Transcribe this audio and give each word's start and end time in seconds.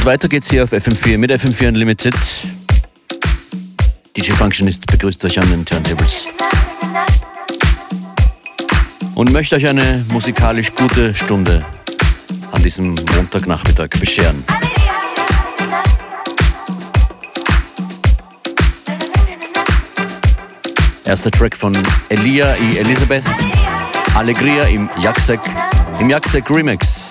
Und 0.00 0.06
weiter 0.06 0.28
geht's 0.28 0.48
hier 0.48 0.64
auf 0.64 0.72
FM4 0.72 1.18
mit 1.18 1.30
FM4 1.30 1.68
Unlimited. 1.68 2.14
DJ 4.16 4.32
Functionist 4.32 4.86
begrüßt 4.86 5.22
euch 5.26 5.38
an 5.38 5.50
den 5.50 5.66
Turntables. 5.66 6.24
Und 9.14 9.30
möchte 9.30 9.56
euch 9.56 9.66
eine 9.66 10.02
musikalisch 10.10 10.74
gute 10.74 11.14
Stunde 11.14 11.66
an 12.50 12.62
diesem 12.62 12.94
Montagnachmittag 13.14 13.90
bescheren. 14.00 14.42
Erster 21.04 21.30
Track 21.30 21.54
von 21.54 21.76
Elia 22.08 22.56
y 22.56 22.78
Elizabeth, 22.78 23.24
Alegria 24.14 24.64
im 24.64 24.88
Jaksek, 25.02 25.40
im 26.00 26.08
Jaksek 26.08 26.48
Remix. 26.48 27.09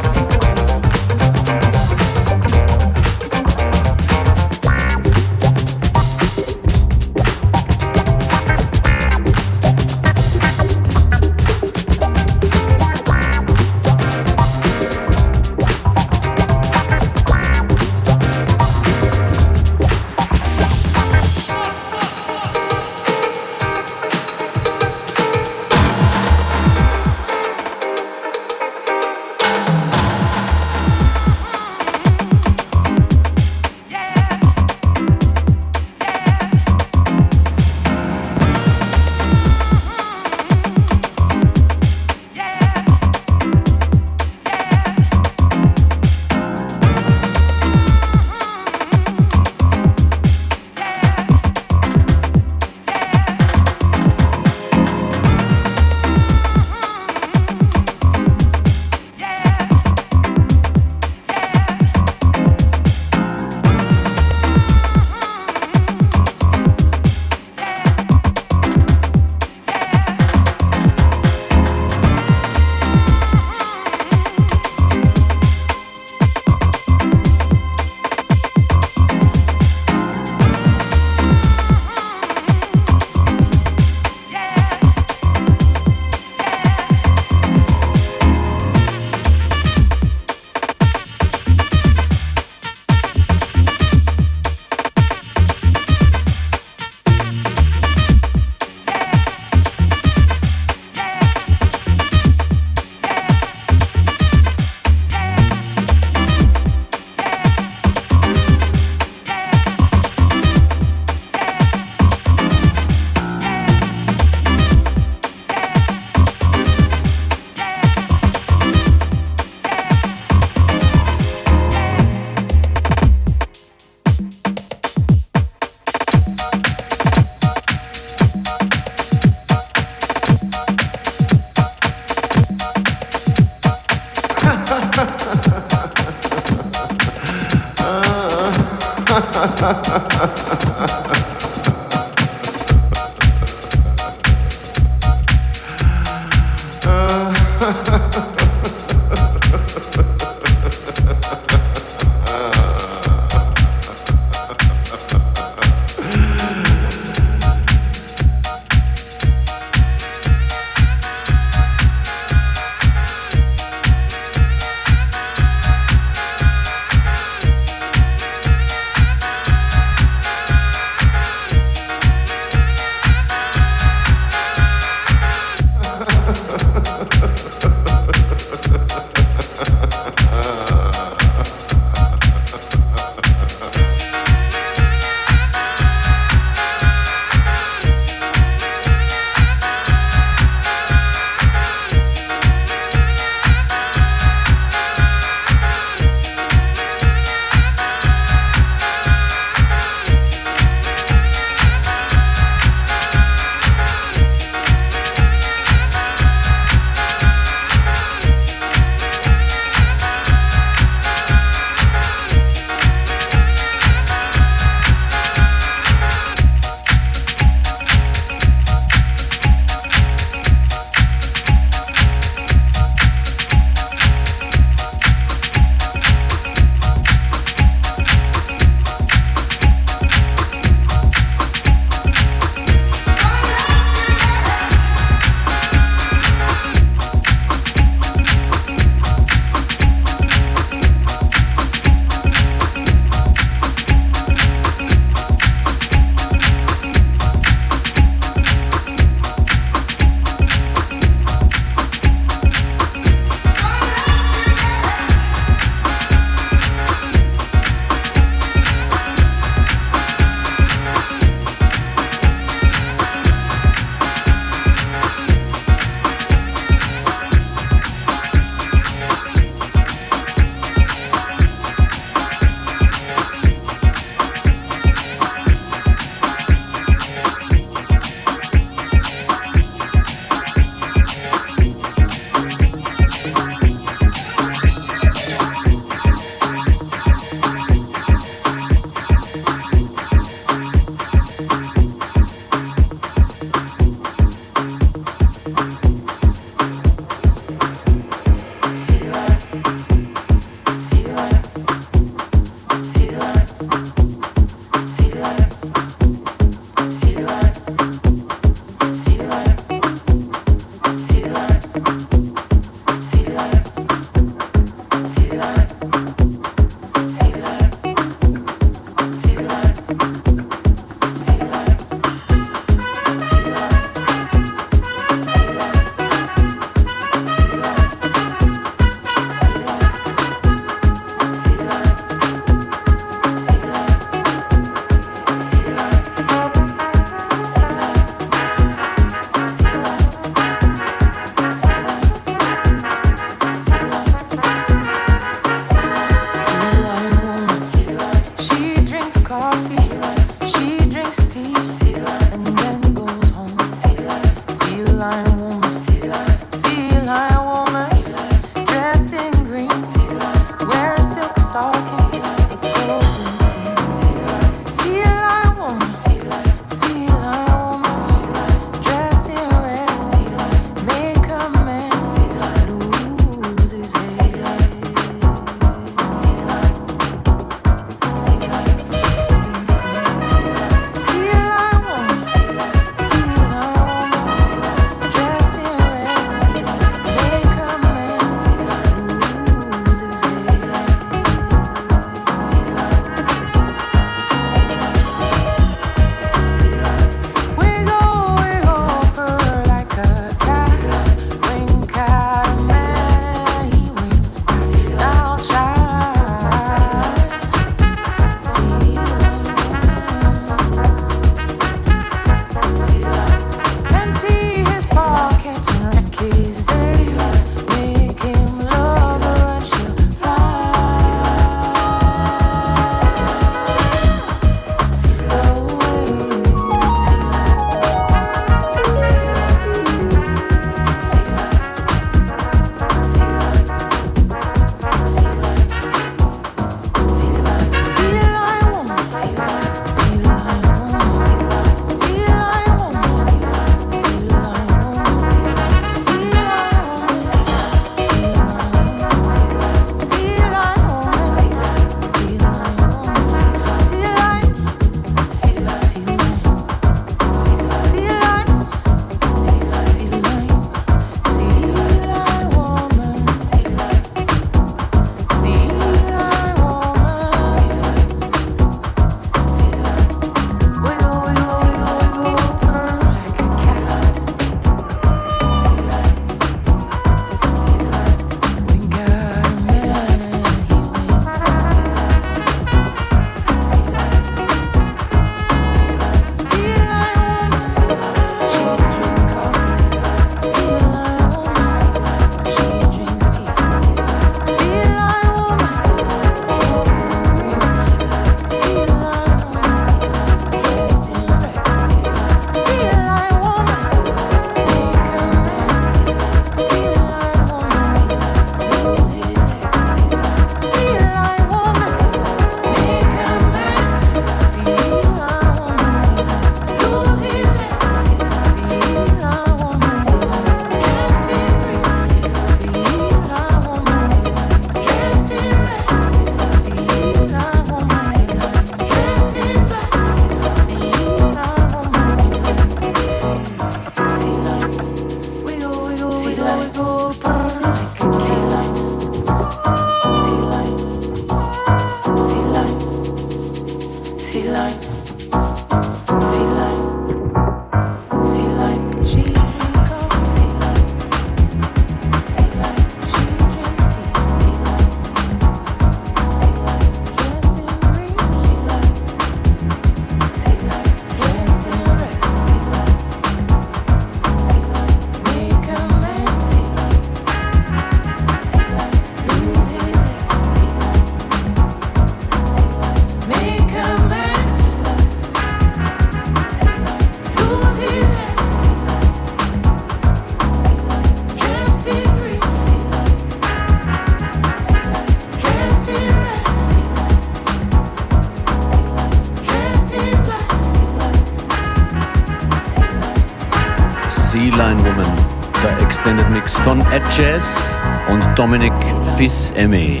Dominic 598.38 598.72
Fils-Aimé. 599.16 600.00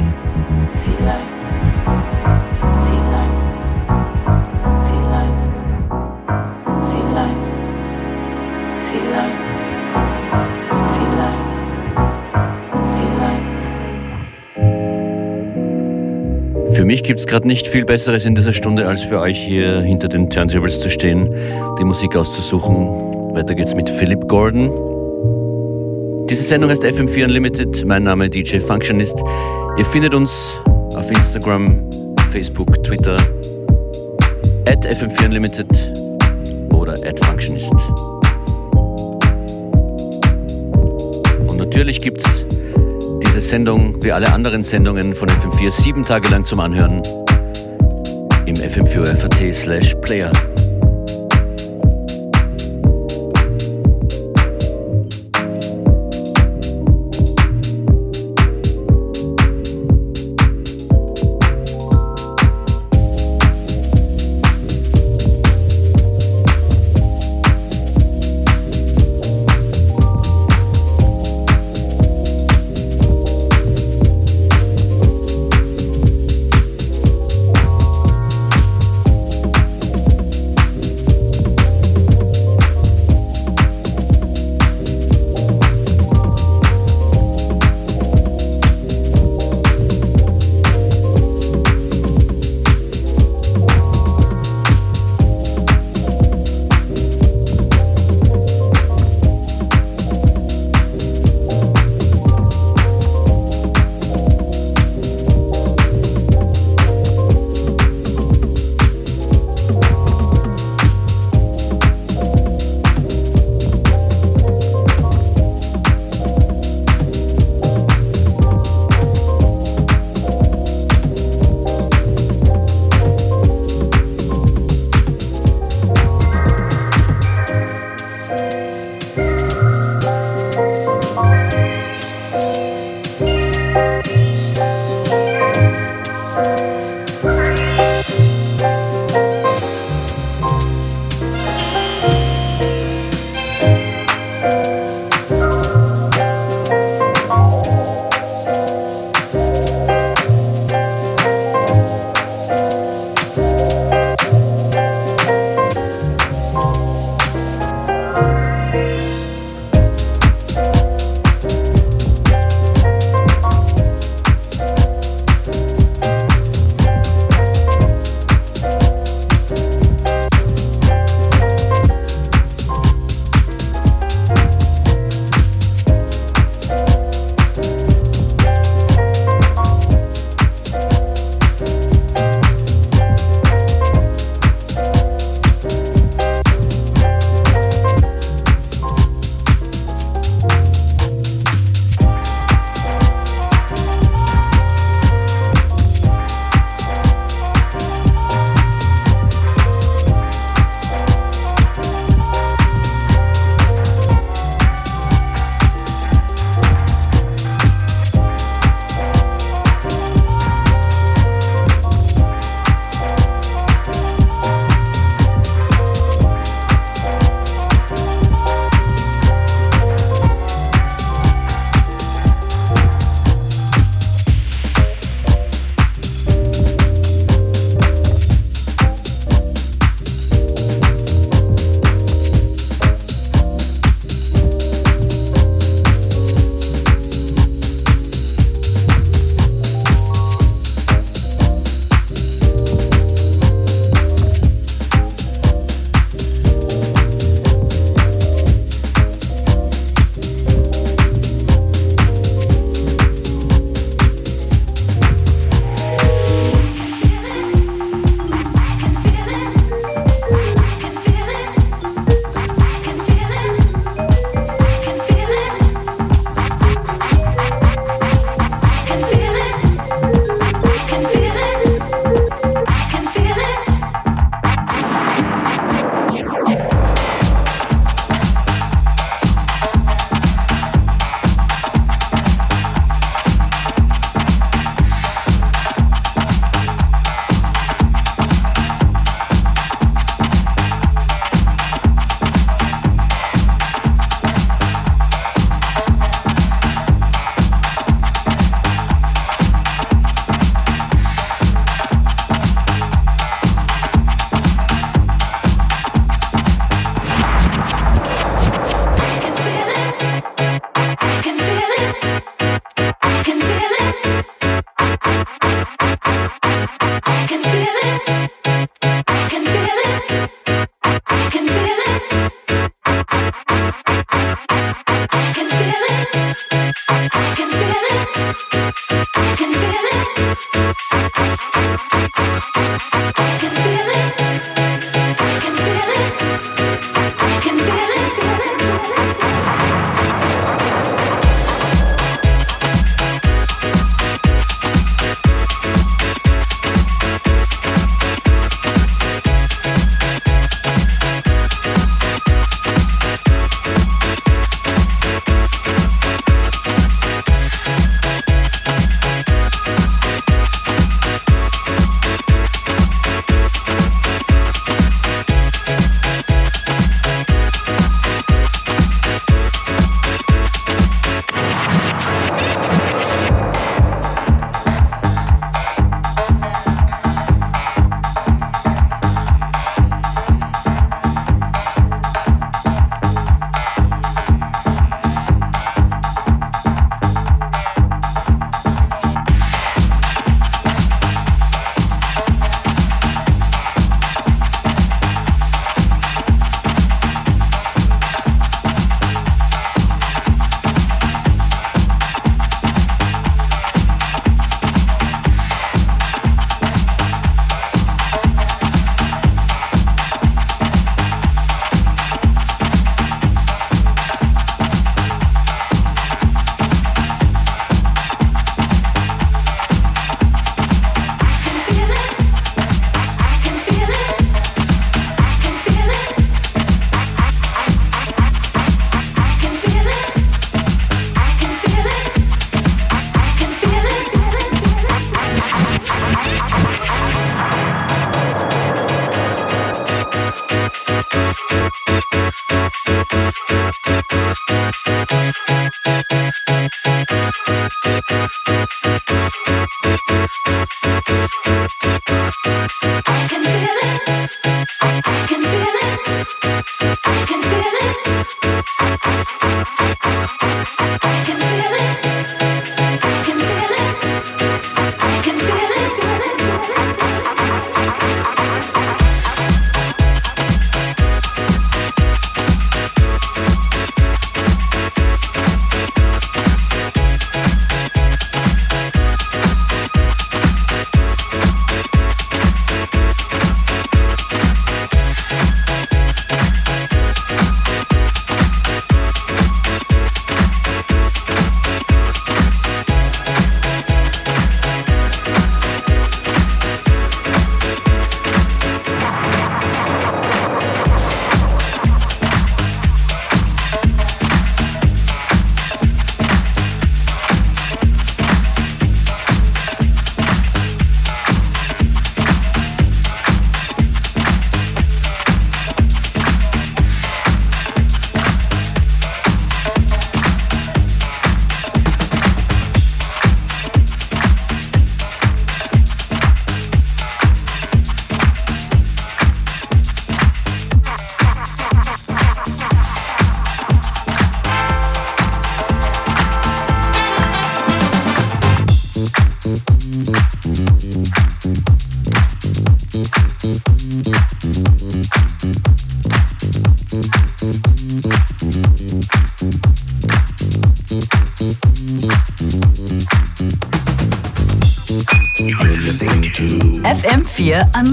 Für 16.70 16.84
mich 16.84 17.02
gibt 17.02 17.18
es 17.18 17.26
gerade 17.26 17.48
nicht 17.48 17.66
viel 17.66 17.84
Besseres 17.84 18.24
in 18.24 18.36
dieser 18.36 18.52
Stunde, 18.52 18.86
als 18.86 19.02
für 19.02 19.18
euch 19.18 19.36
hier 19.36 19.80
hinter 19.80 20.06
den 20.06 20.30
Turntables 20.30 20.80
zu 20.80 20.90
stehen, 20.90 21.34
die 21.80 21.84
Musik 21.84 22.14
auszusuchen. 22.14 23.34
Weiter 23.34 23.56
geht's 23.56 23.74
mit 23.74 23.90
Philip 23.90 24.28
Gordon. 24.28 24.87
Diese 26.30 26.42
Sendung 26.42 26.70
heißt 26.70 26.84
FM4 26.84 27.24
Unlimited. 27.24 27.86
Mein 27.86 28.02
Name 28.02 28.28
DJ 28.28 28.58
Functionist. 28.58 29.16
Ihr 29.78 29.84
findet 29.86 30.12
uns 30.12 30.60
auf 30.94 31.10
Instagram, 31.10 31.88
Facebook, 32.30 32.84
Twitter, 32.84 33.16
at 34.66 34.86
FM4 34.86 35.24
Unlimited 35.24 35.66
oder 36.74 36.92
at 36.92 37.18
Functionist. 37.24 37.72
Und 41.48 41.56
natürlich 41.56 41.98
gibt's 41.98 42.44
diese 43.24 43.40
Sendung 43.40 43.96
wie 44.04 44.12
alle 44.12 44.30
anderen 44.30 44.62
Sendungen 44.62 45.14
von 45.14 45.30
FM4 45.30 45.72
sieben 45.72 46.02
Tage 46.02 46.28
lang 46.28 46.44
zum 46.44 46.60
Anhören 46.60 47.00
im 48.44 48.54
FM4 48.54 49.06
FAT 49.06 49.54
slash 49.54 49.94
Player. 50.02 50.30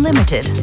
FM4 0.05 0.54